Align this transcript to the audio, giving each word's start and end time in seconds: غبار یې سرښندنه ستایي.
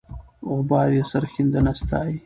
غبار 0.49 0.89
یې 0.97 1.03
سرښندنه 1.11 1.71
ستایي. 1.81 2.15